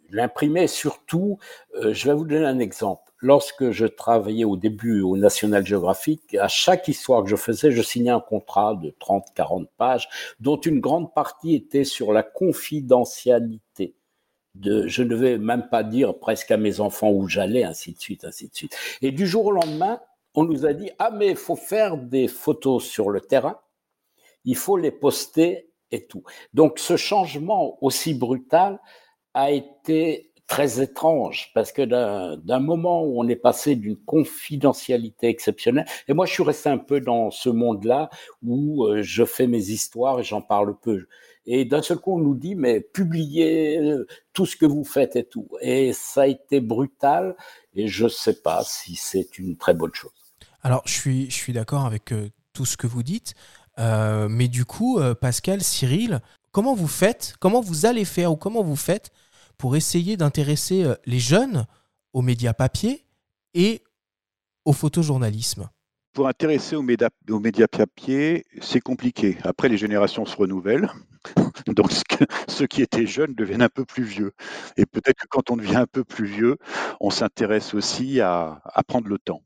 [0.10, 0.68] l'imprimer.
[0.68, 1.38] Surtout,
[1.76, 3.02] euh, je vais vous donner un exemple.
[3.20, 7.82] Lorsque je travaillais au début au National Geographic, à chaque histoire que je faisais, je
[7.82, 13.96] signais un contrat de 30-40 pages, dont une grande partie était sur la confidentialité.
[14.54, 18.00] De, je ne vais même pas dire presque à mes enfants où j'allais, ainsi de
[18.00, 18.78] suite, ainsi de suite.
[19.02, 20.00] Et du jour au lendemain,
[20.36, 23.60] on nous a dit ah mais il faut faire des photos sur le terrain,
[24.44, 26.24] il faut les poster et tout.
[26.54, 28.80] Donc ce changement aussi brutal
[29.34, 35.86] a été très étrange parce que d'un moment où on est passé d'une confidentialité exceptionnelle,
[36.08, 38.10] et moi je suis resté un peu dans ce monde-là
[38.44, 41.08] où euh, je fais mes histoires et j'en parle peu.
[41.48, 45.16] Et d'un seul coup, on nous dit, mais publiez euh, tout ce que vous faites
[45.16, 45.48] et tout.
[45.62, 47.36] Et ça a été brutal
[47.76, 50.15] et je ne sais pas si c'est une très bonne chose.
[50.66, 53.36] Alors, je suis, je suis d'accord avec euh, tout ce que vous dites.
[53.78, 58.78] mais du coup, Pascal, Cyril, comment vous faites, comment vous allez faire ou comment vous
[58.78, 59.12] faites
[59.58, 61.66] pour essayer d'intéresser euh, les jeunes
[62.14, 63.06] aux médias papier
[63.54, 63.84] et
[64.64, 65.70] au photojournalisme?
[66.14, 69.38] Pour intéresser aux médias, aux papier, c'est compliqué.
[69.44, 70.90] Après, les générations se renouvellent.
[71.68, 71.92] Donc,
[72.48, 74.32] ceux qui étaient jeunes deviennent un peu plus vieux.
[74.78, 76.58] Et peut-être que quand on devient un peu plus vieux,
[77.02, 79.42] on s'intéresse aussi à, prendre le temps.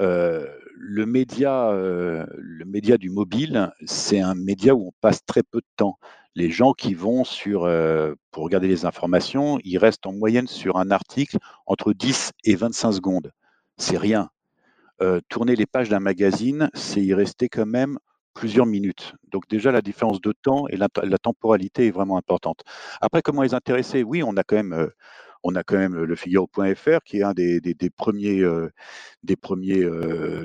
[0.00, 5.42] Euh, le média, euh, le média du mobile, c'est un média où on passe très
[5.42, 5.98] peu de temps
[6.36, 10.76] les gens qui vont sur, euh, pour regarder les informations, ils restent en moyenne sur
[10.76, 13.32] un article entre 10 et 25 secondes.
[13.76, 14.30] C'est rien.
[15.30, 17.98] Tourner les pages d'un magazine, c'est y rester quand même
[18.34, 19.14] plusieurs minutes.
[19.30, 22.62] Donc déjà, la différence de temps et la, temporalité est vraiment importante.
[23.00, 24.02] Après, comment les intéresser?
[24.02, 24.90] Oui, on a quand même...
[25.42, 27.60] On a quand même le Figaro.fr qui est un des,
[27.96, 28.42] premiers,
[29.22, 29.84] des, premiers,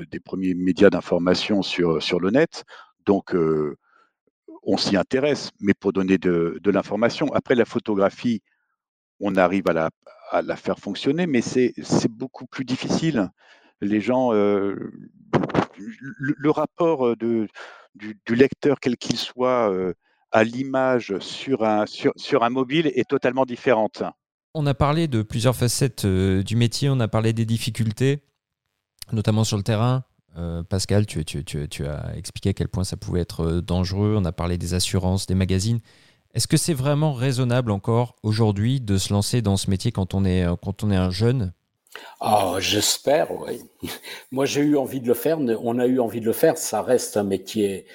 [0.09, 2.63] des premiers médias d'information sur, le net.
[3.05, 3.35] Donc,
[4.63, 7.31] on s'y intéresse, mais pour donner de, l'information.
[7.33, 8.41] Après, la photographie,
[9.19, 11.73] on arrive à la, faire fonctionner, mais c'est
[12.09, 13.29] beaucoup plus difficile.
[13.81, 14.91] Les gens, le,
[16.49, 17.47] rapport du,
[18.29, 19.71] lecteur, quel qu'il soit,
[20.31, 24.03] à l'image sur un, sur, un mobile est totalement différente.
[24.57, 28.23] On a parlé de plusieurs facettes du métier, on a parlé des difficultés,
[29.11, 30.05] notamment sur le terrain,
[30.37, 31.19] euh, Pascal, tu,
[31.85, 34.15] as expliqué à quel point ça pouvait être euh, dangereux.
[34.17, 35.79] On a parlé des assurances, des magazines.
[36.33, 40.25] Est-ce que c'est vraiment raisonnable encore aujourd'hui de se lancer dans ce métier quand on
[40.25, 41.53] est, euh, quand on est un jeune?
[42.19, 43.61] Ah, j'espère, oui.
[44.31, 45.39] Moi, j'ai eu envie de le faire.
[45.39, 46.57] On a eu envie de le faire.
[46.57, 47.85] Ça reste un métier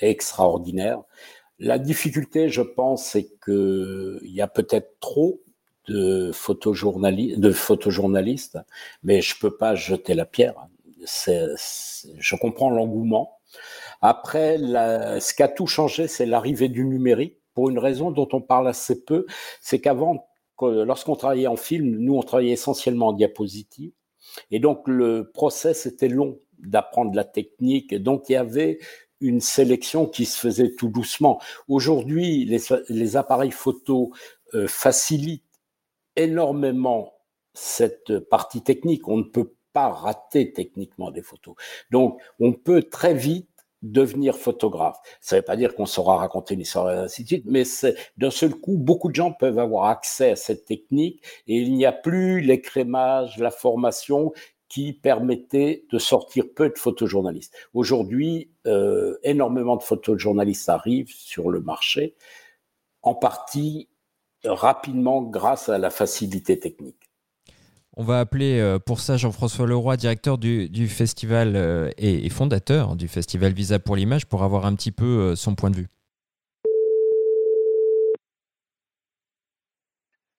[0.00, 1.00] extraordinaire.
[1.58, 5.42] La difficulté, je pense, c'est qu'il y a peut-être trop
[5.90, 6.32] de
[7.52, 8.58] photojournalistes,
[9.02, 10.54] mais je peux pas jeter la pierre
[12.18, 13.38] je comprends l'engouement.
[14.00, 18.40] Après, ce qui a tout changé, c'est l'arrivée du numérique, pour une raison dont on
[18.40, 19.26] parle assez peu,
[19.60, 20.28] c'est qu'avant,
[20.60, 23.92] lorsqu'on travaillait en film, nous, on travaillait essentiellement en diapositive,
[24.50, 28.78] et donc le process était long d'apprendre la technique, et donc il y avait
[29.20, 31.40] une sélection qui se faisait tout doucement.
[31.68, 32.46] Aujourd'hui,
[32.88, 34.12] les, appareils photo
[34.54, 35.44] euh, facilitent
[36.16, 37.14] énormément
[37.54, 39.08] cette partie technique.
[39.08, 41.54] On ne peut pas rater techniquement des photos.
[41.90, 43.48] Donc, on peut très vite
[43.82, 44.98] devenir photographe.
[45.20, 47.62] Ça ne veut pas dire qu'on saura raconter une histoire ainsi de suite, mais
[48.18, 51.86] d'un seul coup, beaucoup de gens peuvent avoir accès à cette technique et il n'y
[51.86, 54.32] a plus l'écrémage, la formation
[54.68, 57.54] qui permettait de sortir peu de photojournalistes.
[57.74, 62.14] Aujourd'hui, euh, énormément de photojournalistes arrivent sur le marché,
[63.02, 63.88] en partie
[64.44, 67.10] rapidement grâce à la facilité technique.
[67.96, 73.08] On va appeler euh, pour ça Jean-François Leroy, directeur du, festival euh, et, fondateur du
[73.08, 75.88] festival Visa pour l'image, pour avoir un petit peu euh, son point de vue.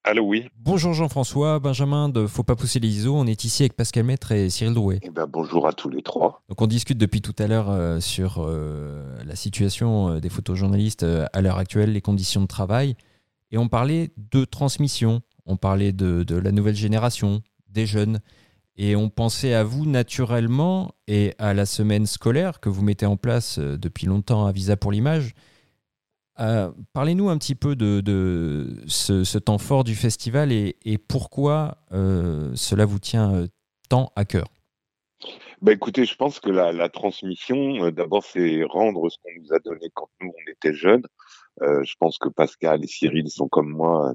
[0.04, 0.48] Allô, oui.
[0.56, 3.16] Bonjour Jean-François, Benjamin de Faut pas pousser les ISO.
[3.16, 5.00] On est ici avec Pascal Maître et Cyril Drouet.
[5.04, 6.42] Eh ben, bonjour à tous les trois.
[6.50, 11.94] Donc on discute depuis tout à l'heure sur la situation des photojournalistes à l'heure actuelle,
[11.94, 12.96] les conditions de travail.
[13.52, 18.20] Et on parlait de transmission, on parlait de la nouvelle génération, des jeunes.
[18.78, 23.18] Et on pensait à vous naturellement et à la semaine scolaire que vous mettez en
[23.18, 25.34] place euh, depuis longtemps à Visa pour l'image.
[26.40, 32.86] Euh, parlez-nous un petit peu de, ce, temps fort du festival et, pourquoi euh, cela
[32.86, 33.46] vous tient
[33.90, 34.48] tant à cœur.
[35.62, 39.92] Ben écoutez, je pense que la, transmission, d'abord, c'est rendre ce qu'on nous a donné
[39.94, 41.04] quand nous, on était jeunes.
[41.60, 44.14] Je pense que Pascal et Cyril sont comme moi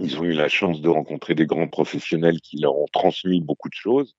[0.00, 3.68] ils ont eu la chance de rencontrer des grands professionnels qui leur ont transmis beaucoup
[3.68, 4.16] de choses.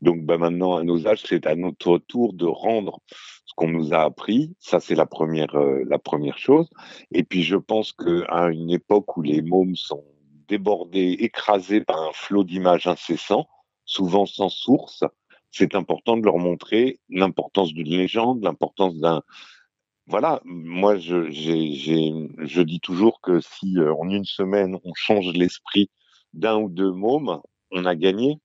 [0.00, 3.00] Donc bah, maintenant, à nos âges, c'est à notre tour de rendre
[3.44, 4.54] ce qu'on nous a appris.
[4.58, 6.70] Ça, c'est la première, euh, la première chose.
[7.12, 10.04] Et puis, je pense qu'à une époque où les mômes sont
[10.48, 13.46] débordés, écrasés par un flot d'images incessant,
[13.84, 15.04] souvent sans source,
[15.50, 19.22] c'est important de leur montrer l'importance d'une légende, l'importance d'un
[20.10, 25.88] voilà, moi je, je dis toujours que si euh, en une semaine on change l'esprit
[26.32, 28.40] d'un ou deux mômes, on a gagné.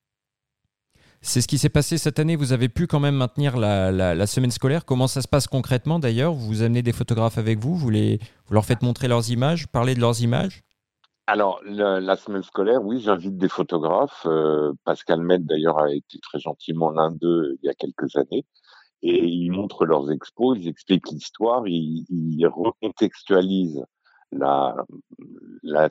[1.22, 2.36] C'est ce qui s'est passé cette année.
[2.36, 4.86] Vous avez pu quand même maintenir la, semaine scolaire.
[4.86, 6.34] Comment ça se passe concrètement d'ailleurs?
[6.34, 9.96] Vous amenez des photographes avec vous vous, les, vous leur faites montrer leurs images, parler
[9.96, 10.62] de leurs images?
[11.26, 14.28] Alors, la, semaine scolaire, oui, j'invite des photographes.
[14.28, 18.46] Euh, Pascal Med, d'ailleurs, a été très gentiment l'un d'eux il y a quelques années.
[19.08, 23.86] Et ils montrent leurs expos, ils expliquent l'histoire, ils, recontextualisent
[24.32, 24.76] la,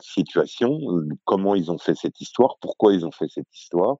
[0.01, 0.77] situation,
[1.23, 3.95] comment ils ont fait cette histoire, pourquoi ils ont fait cette histoire.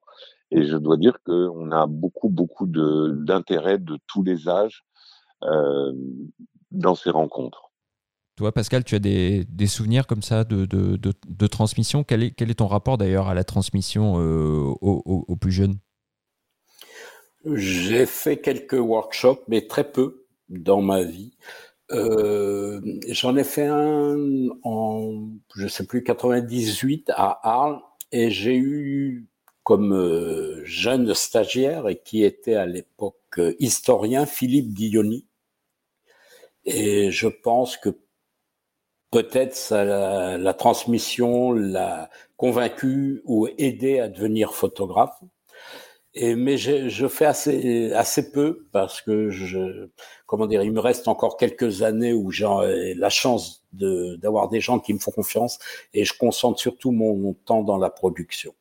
[0.50, 4.84] Et je dois dire qu'on a beaucoup, beaucoup d'intérêt de, tous les âges
[5.44, 5.94] euh,
[6.70, 7.72] dans ces rencontres.
[8.36, 12.04] Toi, Pascal, tu as des, souvenirs comme ça de, de, transmission?
[12.04, 15.78] Quel est, quel est, ton rapport d'ailleurs à la transmission euh, aux, plus jeunes
[17.54, 21.32] J'ai fait quelques workshops, mais très peu dans ma vie.
[21.92, 27.80] Euh, j'en ai fait un en, je sais plus, 98 à Arles,
[28.12, 29.28] et j'ai eu
[29.62, 35.26] comme euh, jeune stagiaire et qui était à l'époque historien Philippe Guilloni.
[36.64, 37.90] Et je pense que
[39.10, 45.20] peut-être la, la, transmission l'a convaincu ou aidé à devenir photographe.
[46.18, 49.30] Mais je fais assez, peu parce que
[50.26, 54.78] comment dire, il me reste encore quelques années où j'ai la chance d'avoir des gens
[54.78, 55.58] qui me font confiance
[55.92, 58.54] et je concentre surtout mon, temps dans la production.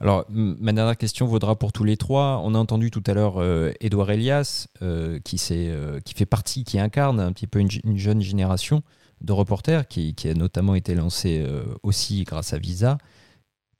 [0.00, 2.40] Alors, ma dernière question vaudra pour tous les trois.
[2.44, 3.40] On a entendu tout à l'heure
[3.80, 7.68] Edouard euh, Elias, euh, qui, euh, qui fait partie, qui incarne un petit peu une,
[7.84, 8.82] une jeune génération
[9.22, 12.98] de reporters qui, a notamment été lancé euh, aussi grâce à Visa.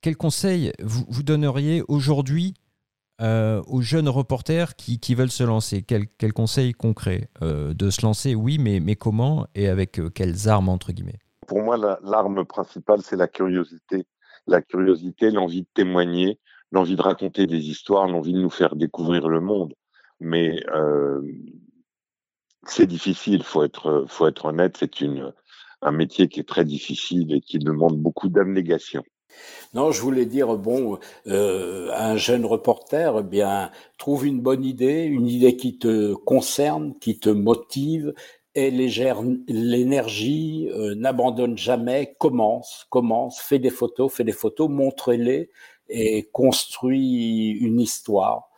[0.01, 2.55] Quel conseil vous donneriez aujourd'hui
[3.21, 8.35] euh, aux jeunes reporters qui, veulent se lancer Quel, conseil concret euh, De se lancer,
[8.35, 11.19] oui, mais, comment et avec quelles armes, entre guillemets?
[11.47, 14.05] Pour moi, l'arme principale, c'est la curiosité.
[14.47, 16.39] La curiosité, l'envie de témoigner,
[16.71, 19.73] l'envie de raconter des histoires, l'envie de nous faire découvrir le monde.
[20.19, 20.63] Mais
[22.65, 24.77] c'est difficile, faut être, faut être honnête.
[24.77, 24.89] C'est
[25.81, 29.03] un métier qui est très difficile et qui demande beaucoup d'abnégation.
[29.73, 35.03] Non, je voulais dire, bon, euh, un jeune reporter, eh bien, trouve une bonne idée,
[35.03, 38.13] une idée qui te concerne, qui te motive,
[38.55, 45.49] et l'énergie, euh, n'abandonne jamais, commence, commence, fais des photos, fais des photos, montre-les
[45.89, 48.49] et construis une histoire.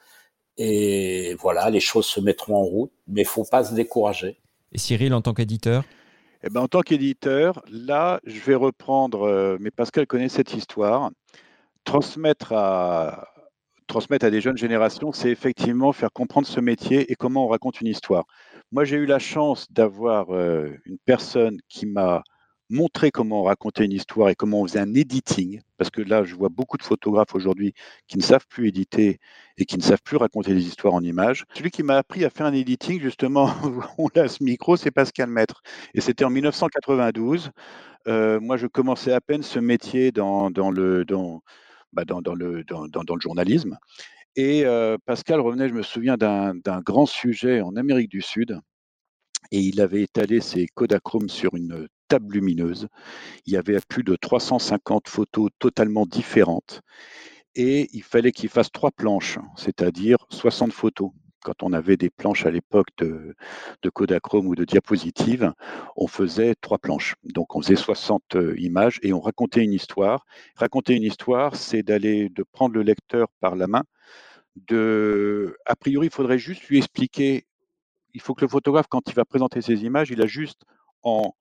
[0.57, 4.37] Et voilà, les choses se mettront en route, mais il faut pas se décourager.
[4.73, 5.85] Et Cyril, en tant qu'éditeur
[6.43, 11.11] eh ben, en tant qu'éditeur, là, je vais reprendre, euh, mais Pascal connaît cette histoire,
[11.83, 13.27] transmettre à,
[13.87, 17.81] transmettre à des jeunes générations, c'est effectivement faire comprendre ce métier et comment on raconte
[17.81, 18.25] une histoire.
[18.71, 22.23] Moi, j'ai eu la chance d'avoir euh, une personne qui m'a
[22.69, 26.35] montrer comment raconter une histoire et comment on faisait un editing, parce que là, je
[26.35, 27.73] vois beaucoup de photographes aujourd'hui
[28.07, 29.19] qui ne savent plus éditer
[29.57, 31.45] et qui ne savent plus raconter des histoires en images.
[31.53, 33.49] Celui qui m'a appris à faire un editing, justement,
[33.97, 35.61] on a ce micro, c'est Pascal Maître.
[35.93, 37.51] Et c'était en 1992.
[38.07, 41.41] Euh, moi, je commençais à peine ce métier dans, dans le, dans,
[41.93, 43.77] bah, dans, le, dans, le journalisme.
[44.35, 48.59] Et euh, Pascal revenait, je me souviens, d'un grand sujet en Amérique du Sud.
[49.51, 52.87] Et il avait étalé ses Kodachromes sur une table lumineuse.
[53.45, 56.81] Il y avait plus de 350 photos totalement différentes.
[57.55, 61.11] Et il fallait qu'il fasse trois planches, c'est-à-dire 60 photos.
[61.41, 63.35] Quand on avait des planches à l'époque de,
[63.83, 65.53] de, Kodachrome ou de diapositives,
[65.95, 67.13] on faisait trois planches.
[67.23, 70.25] Donc on faisait 60 euh, images et on racontait une histoire.
[70.55, 73.83] Raconter une histoire, c'est d'aller, de prendre le lecteur par la main.
[74.55, 77.45] De, a priori, il faudrait juste lui expliquer.
[78.15, 80.63] Il faut que le photographe, quand il va présenter ses images, il a juste
[81.03, 81.35] en,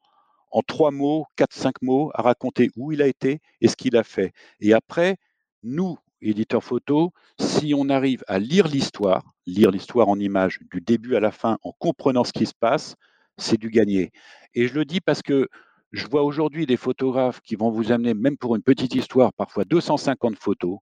[0.54, 3.96] en trois mots, quatre, cinq mots, à raconter où il a été et ce qu'il
[3.96, 4.32] a fait.
[4.60, 5.16] Et après,
[5.64, 11.16] nous, éditeurs photo, si on arrive à lire l'histoire, lire l'histoire en images du début
[11.16, 12.94] à la fin en comprenant ce qui se passe,
[13.36, 14.12] c'est du gagné.
[14.54, 15.48] Et je le dis parce que
[15.90, 19.64] je vois aujourd'hui des photographes qui vont vous amener, même pour une petite histoire, parfois
[19.64, 20.78] 250 photos,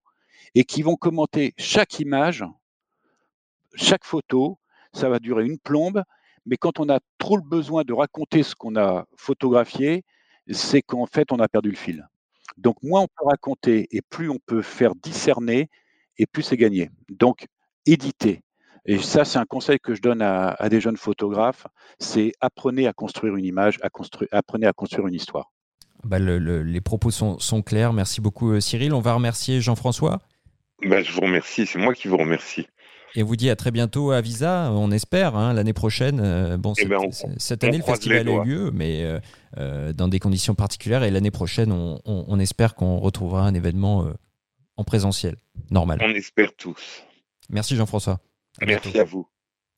[0.54, 2.44] et qui vont commenter chaque image,
[3.74, 4.58] chaque photo,
[4.92, 6.02] ça va durer une plombe,
[6.46, 10.04] mais quand on a trop le besoin de raconter ce qu'on a photographié,
[10.50, 12.08] c'est qu'en fait, on a perdu le fil.
[12.56, 15.68] Donc, moins on peut raconter et plus on peut faire discerner
[16.18, 16.90] et plus c'est gagné.
[17.08, 17.46] Donc,
[17.86, 18.42] éditer.
[18.84, 21.66] Et ça, c'est un conseil que je donne à, des jeunes photographes,
[22.00, 23.88] c'est apprenez à construire une image, à
[24.32, 25.52] apprenez à construire une histoire.
[26.02, 27.92] Bah, les propos sont, clairs.
[27.92, 28.92] Merci beaucoup euh, Cyril.
[28.92, 30.18] On va remercier Jean-François.
[30.84, 32.66] Bah, je vous remercie, c'est moi qui vous remercie.
[33.14, 36.20] Et on vous dit à très bientôt à Visa, on espère, hein, l'année prochaine.
[36.22, 37.00] Euh, bon, eh ben,
[37.36, 39.20] cette année, le festival a eu lieu, mais euh,
[39.58, 41.02] euh, dans des conditions particulières.
[41.02, 44.06] Et l'année prochaine, on, espère qu'on retrouvera un événement
[44.76, 45.36] en présentiel,
[45.70, 45.98] normal.
[46.02, 47.02] On espère tous.
[47.50, 48.20] Merci Jean-François.
[48.60, 49.28] Merci à vous.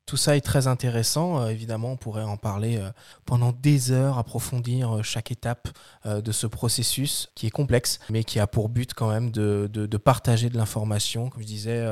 [0.06, 1.40] Tout ça est très intéressant.
[1.40, 2.90] Euh, évidemment, on pourrait en parler euh,
[3.24, 5.68] pendant des heures, approfondir euh, chaque étape
[6.04, 10.50] de ce processus qui est complexe, mais qui a pour but quand même de, partager
[10.50, 11.82] de l'information, comme je disais,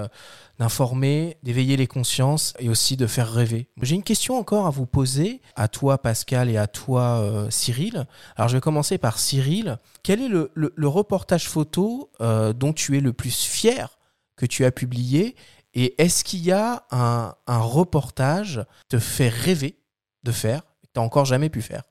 [0.58, 3.68] d'informer, d'éveiller les consciences et aussi de faire rêver.
[3.80, 8.06] J'ai une question encore à vous poser, à toi Pascal et à toi Cyril.
[8.36, 9.78] Alors je vais commencer par Cyril.
[10.02, 13.98] Quel est le reportage photo dont tu es le plus fier
[14.36, 15.36] que tu as publié
[15.74, 19.76] et est-ce qu'il y a un, reportage te fait rêver
[20.22, 21.82] de faire, que tu n'as encore jamais pu faire?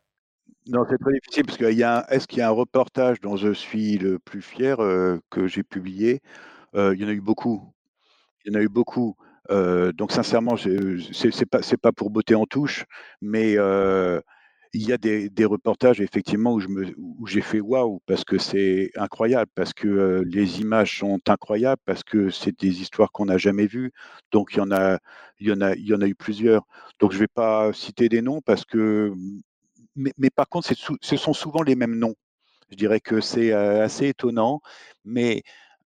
[0.67, 3.35] Non, c'est très difficile parce qu'il y a, est-ce qu'il y a un reportage dont
[3.35, 6.21] je suis le plus fier euh, que j'ai publié?
[6.75, 7.73] Euh, Il y en a eu beaucoup.
[8.45, 9.15] Il y en a eu beaucoup.
[9.49, 12.85] Euh, donc sincèrement, c'est pas pas pour botter en touche,
[13.21, 13.55] mais
[14.73, 18.37] il y a des, reportages effectivement où je me où j'ai fait waouh parce que
[18.37, 23.37] c'est incroyable parce que les images sont incroyables parce que c'est des histoires qu'on n'a
[23.37, 23.91] jamais vues.
[24.31, 24.99] Donc il y en a
[25.39, 26.63] il y en a il y en a eu plusieurs.
[26.99, 29.13] Donc je vais pas citer des noms parce que
[29.95, 30.69] mais, mais par contre
[31.01, 32.15] ce sont souvent les mêmes noms.
[32.69, 34.61] Je dirais que c'est assez étonnant
[35.05, 35.43] mais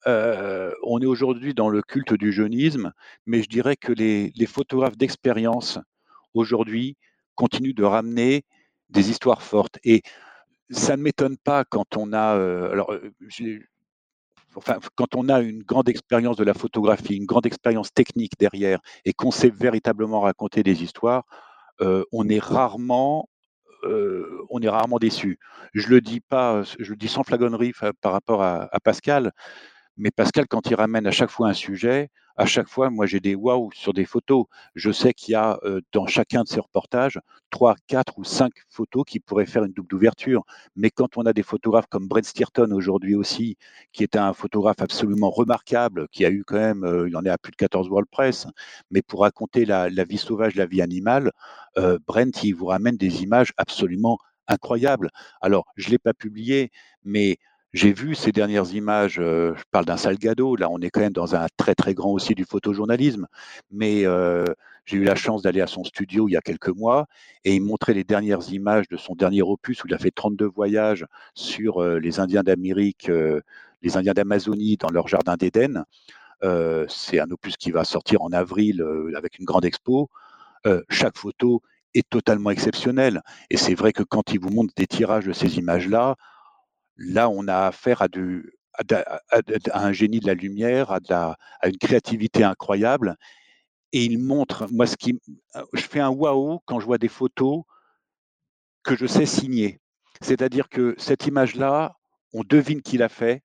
[0.06, 2.92] on est aujourd'hui dans le culte du jeunisme
[3.26, 5.78] mais je dirais que les, les photographes d'expérience
[6.34, 6.96] aujourd'hui
[7.34, 8.44] continuent de ramener
[8.90, 9.78] des histoires fortes.
[9.84, 10.02] Et
[10.70, 13.12] ça ne m'étonne pas quand on a, euh, alors, euh,
[14.56, 18.80] enfin, quand on a une grande expérience de la photographie, une grande expérience technique derrière,
[19.04, 21.24] et qu'on sait véritablement raconter des histoires,
[21.80, 23.28] euh, on est rarement
[24.48, 25.38] on est rarement déçu.
[25.74, 29.30] Je le dis pas, je le dis sans flagonnerie par rapport à Pascal,
[29.96, 33.20] mais Pascal, quand il ramène à chaque fois un sujet, à chaque fois, moi, j'ai
[33.20, 34.46] des waouh sur des photos.
[34.74, 37.20] Je sais qu'il y a euh, dans chacun de ces reportages
[37.50, 40.42] trois, quatre ou cinq photos qui pourraient faire une double d'ouverture.
[40.74, 43.56] Mais quand on a des photographes comme Brent Steerton aujourd'hui aussi,
[43.92, 47.30] qui est un photographe absolument remarquable, qui a eu quand même, euh, il en est
[47.30, 48.48] à plus de 14 World Press,
[48.90, 51.30] mais pour raconter la, vie sauvage, la vie animale,
[51.78, 54.18] euh, Brent, il vous ramène des images absolument
[54.48, 55.10] incroyables.
[55.40, 56.70] Alors, je ne l'ai pas publié,
[57.04, 57.38] mais
[57.74, 61.12] j'ai vu ces dernières images, euh, je parle d'un Salgado, là on est quand même
[61.12, 63.26] dans un très très grand aussi du photojournalisme,
[63.72, 64.44] mais euh,
[64.86, 67.06] j'ai eu la chance d'aller à son studio il y a quelques mois
[67.44, 70.46] et il montrait les dernières images de son dernier opus où il a fait 32
[70.46, 71.04] voyages
[71.34, 73.10] sur euh, les Indiens d'Amérique,
[73.82, 75.84] les Indiens d'Amazonie dans leur jardin d'Éden.
[76.88, 78.84] C'est un opus qui va sortir en avril
[79.16, 80.10] avec une grande expo.
[80.90, 81.62] chaque photo
[81.94, 85.58] est totalement exceptionnelle et c'est vrai que quand il vous montre des tirages de ces
[85.58, 86.16] images-là,
[86.96, 88.08] Là, on a affaire à,
[89.72, 93.16] un génie de la lumière, à, une créativité incroyable.
[93.92, 95.20] Et il montre, moi, ce qui,
[95.72, 97.62] je fais un waouh quand je vois des photos
[98.82, 99.80] que je sais signer.
[100.20, 101.96] C'est-à-dire que cette image-là,
[102.32, 103.42] on devine qui l'a fait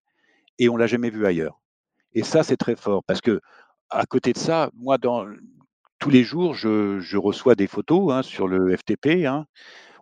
[0.57, 1.61] et on l'a jamais vue ailleurs.
[2.13, 3.39] Et ça, c'est très fort parce que
[3.91, 5.25] à côté de ça, moi, dans,
[5.99, 9.25] tous les jours, je, reçois des photos hein, sur le FTP.
[9.25, 9.45] Hein.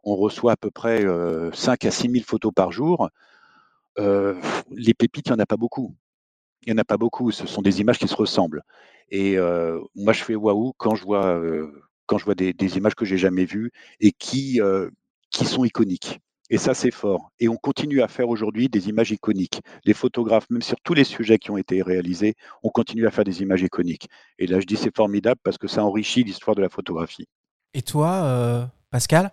[0.03, 1.03] On reçoit à peu près
[1.53, 3.09] 5 à 6 000 photos par jour.
[3.99, 4.39] Euh,
[4.71, 5.95] les pépites, il n'y en a pas beaucoup.
[6.63, 7.31] Il n'y en a pas beaucoup.
[7.31, 8.63] Ce sont des images qui se ressemblent.
[9.09, 11.71] Et euh, moi, je fais waouh quand je vois, euh,
[12.05, 14.59] quand je vois des, images que j'ai jamais vues et qui,
[15.31, 16.19] qui sont iconiques.
[16.49, 17.31] Et ça, c'est fort.
[17.39, 19.61] Et on continue à faire aujourd'hui des images iconiques.
[19.83, 23.25] Les photographes, même sur tous les sujets qui ont été réalisés, on continue à faire
[23.25, 24.07] des images iconiques.
[24.39, 27.27] Et là, je dis c'est formidable parce que ça enrichit l'histoire de la photographie.
[27.73, 29.31] Et toi, Pascal,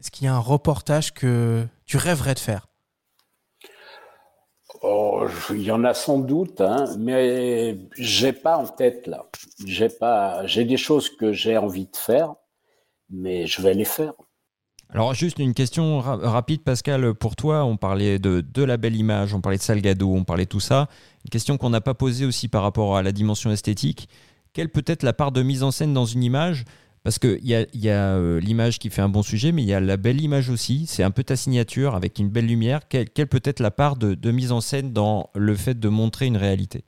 [0.00, 2.71] est-ce qu'il y a un reportage que tu rêverais de faire?
[4.82, 9.26] Oh, il y en a sans doute, hein, mais j'ai pas en tête là.
[9.64, 12.34] J'ai pas, j'ai des choses que j'ai envie de faire,
[13.08, 14.12] mais je vais les faire.
[14.90, 17.64] Alors juste une question rapide, Pascal, pour toi.
[17.64, 20.60] On parlait de, de, la belle image, on parlait de Salgado, on parlait de tout
[20.60, 20.88] ça.
[21.24, 24.08] Une question qu'on n'a pas posée aussi par rapport à la dimension esthétique.
[24.52, 26.64] Quelle peut être la part de mise en scène dans une image
[27.04, 29.68] parce qu'il y a, y a euh, l'image qui fait un bon sujet, mais il
[29.68, 30.86] y a la belle image aussi.
[30.86, 32.86] C'est un peu ta signature avec une belle lumière.
[32.88, 36.36] Quelle, peut être la part de, mise en scène dans le fait de montrer une
[36.36, 36.84] réalité?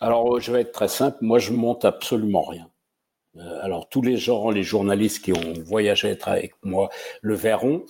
[0.00, 1.18] Alors, euh, je vais être très simple.
[1.20, 2.70] Moi, je monte absolument rien.
[3.36, 6.88] Euh, alors, tous les gens, les journalistes qui ont voyagé avec moi
[7.20, 7.84] le verront.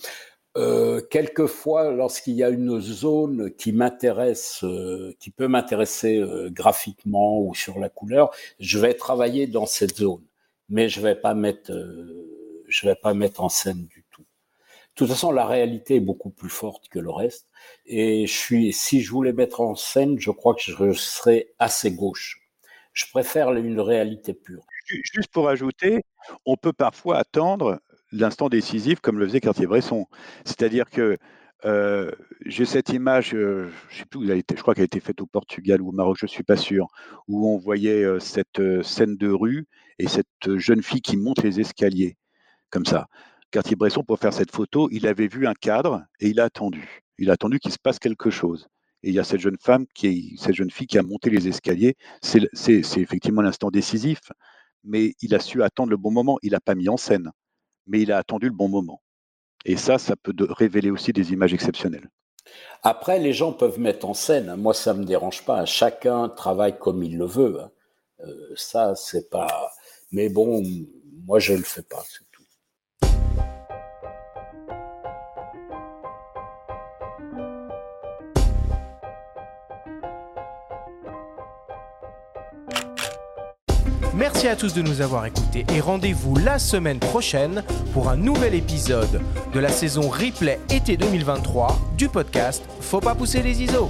[1.09, 4.65] quelquefois, lorsqu'il y a une zone qui m'intéresse,
[5.21, 10.23] qui peut m'intéresser graphiquement ou sur la couleur, je vais travailler dans cette zone
[10.69, 14.21] mais je vais pas mettre, euh, je vais pas mettre en scène du tout.
[14.21, 17.47] De toute façon, la réalité est beaucoup plus forte que le reste.
[17.85, 21.91] Et je suis, si je voulais mettre en scène, je crois que je serais assez
[21.91, 22.49] gauche.
[22.93, 24.65] Je préfère une réalité pure.
[24.85, 26.03] Juste pour ajouter,
[26.45, 27.79] on peut parfois attendre
[28.11, 30.05] l'instant décisif comme le faisait Cartier-Bresson.
[30.43, 31.17] C'est-à-dire que
[31.65, 32.11] euh,
[32.45, 34.85] j'ai cette image, euh, je sais plus où elle a été, je crois qu'elle a
[34.85, 36.87] été faite au Portugal ou au Maroc, je suis pas sûr,
[37.27, 41.43] où on voyait euh, cette euh, scène de rue et cette jeune fille qui monte
[41.43, 42.17] les escaliers,
[42.69, 43.07] comme ça.
[43.51, 47.01] Cartier-Bresson, pour faire cette photo, il avait vu un cadre et il a attendu.
[47.17, 48.67] Il a attendu qu'il se passe quelque chose.
[49.03, 51.29] Et il y a cette jeune femme, qui est, cette jeune fille qui a monté
[51.29, 51.95] les escaliers.
[52.21, 52.47] C'est
[52.97, 54.19] effectivement l'instant décisif,
[54.83, 56.37] mais il a su attendre le bon moment.
[56.43, 57.31] Il n'a pas mis en scène,
[57.87, 59.01] mais il a attendu le bon moment.
[59.65, 62.09] Et ça, ça peut révéler aussi des images exceptionnelles.
[62.83, 64.55] Après, les gens peuvent mettre en scène.
[64.55, 65.65] Moi, ça me dérange pas.
[65.65, 67.59] Chacun travaille comme il le veut.
[67.61, 67.71] hein.
[68.21, 69.71] Euh, ça, c'est pas.
[70.11, 70.61] Mais bon,
[71.25, 72.03] moi, je le fais pas.
[84.19, 87.63] Merci à tous de nous avoir écoutés et rendez-vous la semaine prochaine
[87.93, 89.21] pour un nouvel épisode
[89.53, 93.89] de la saison replay été 2023 du podcast Faut pas pousser les ISO.